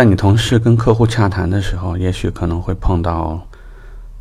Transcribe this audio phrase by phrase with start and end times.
[0.00, 3.38] 在你同事跟客户洽谈的时候，也许可能会碰到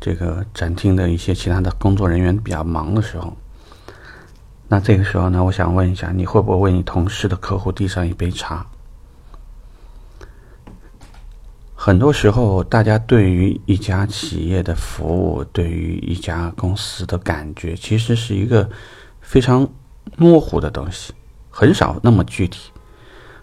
[0.00, 3.32] 这个展厅的一些其他的工作人员比较忙的时候。
[4.66, 8.66] 那这个时候呢，我想问一下，你会不会为你同事的客户递上一杯茶？
[11.76, 18.68] 很多时候，大家对于一家企业的服务，对于一家公司的感觉，其实是一个
[19.20, 19.68] 非常
[20.16, 21.14] 模糊的东西，
[21.48, 22.69] 很少那么具体。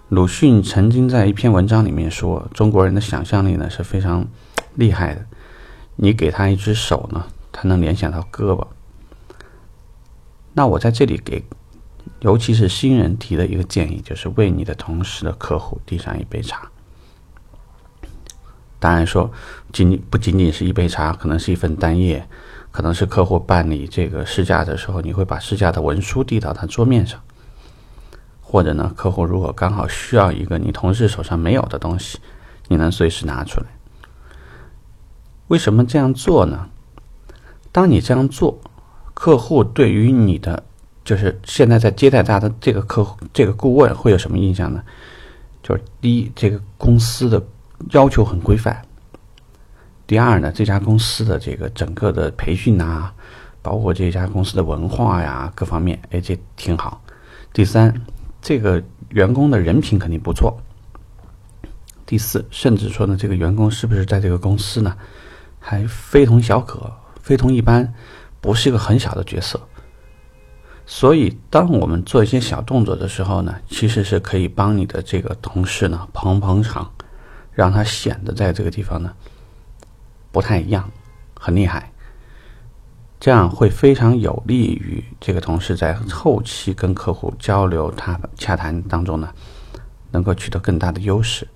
[0.10, 4.26] 鲁迅曾经在一篇文章里面说，中国人的想象力呢是非常
[4.76, 5.26] 厉害的。
[5.98, 8.66] 你给他一只手呢，他能联想到胳膊。
[10.54, 11.44] 那我在这里给，
[12.22, 16.72] 尤其是新人提的一个建议，就是为你的同事的客户递上一杯茶。
[18.80, 19.30] 当然说，
[19.74, 22.26] 仅仅不仅仅是一杯茶，可能是一份单页，
[22.72, 27.22] 可能是客户办理这个试驾的时候，你会把试驾的文书递到他桌面上，
[28.50, 32.18] 或者呢，客户如果刚好需要一个你同事手上没有的东西，
[32.70, 33.68] 你能随时拿出来。
[35.50, 36.70] 为什么这样做呢？
[37.74, 38.58] 当你这样做，
[39.14, 40.64] 客户对于你的
[41.04, 44.82] 就是现在在接待他的这个客户这个顾问会有什么印象呢？
[45.62, 47.44] 就是第一，这个公司的。
[47.92, 48.82] 要求很规范。
[50.08, 53.14] 第二呢，这家公司的这个整个的培训啊，
[53.62, 57.00] 包括这家公司的文化呀，各方面，哎，这挺好。
[57.54, 57.94] 第三，
[58.48, 60.58] 这个员工的人品肯定不错。
[62.06, 64.96] 第四，甚至说呢，这个员工是不是在这个公司呢，
[65.60, 66.90] 还非同小可，
[67.22, 67.94] 非同一般，
[68.40, 69.60] 不是一个很小的角色。
[70.86, 76.90] 所以，当我们做一些小动作的时候呢，其实是可以帮你的这个同事呢捧捧场。
[77.52, 79.12] 让他显得在这个地方呢
[80.32, 80.90] 不太一样，
[81.38, 81.92] 很厉害，
[83.20, 89.30] 这样会非常有利于这个同事在后期跟客户交流、他洽谈当中呢，
[90.12, 91.48] 能够取得更大的优势。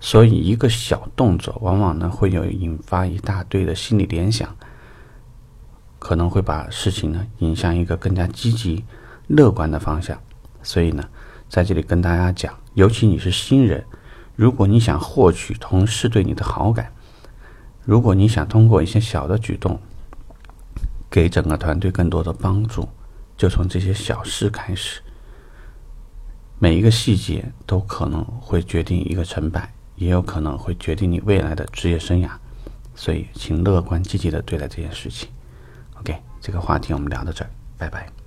[0.00, 4.48] 所以，一个小动作往往呢会有引发一大堆的心理联想，
[5.98, 8.84] 可能会把事情呢引向一个更加积极、
[9.28, 10.18] 乐观的方向。
[10.62, 11.04] 所以呢，
[11.48, 13.84] 在这里跟大家讲，尤其你是新人。
[14.36, 16.90] 如果你想获取同事对你的好感，
[17.84, 19.78] 如果你想通过一些小的举动
[21.14, 22.88] 给整个团队更多的帮助，
[23.36, 25.00] 就从这些小事开始。
[26.58, 32.28] 每一个细节都可能会决定一个成败，也有可能会决定你未来的职业生涯。
[32.96, 35.28] 所以，请乐观积极的对待这件事情。
[36.00, 38.23] OK，这个话题我们聊到这儿，拜拜。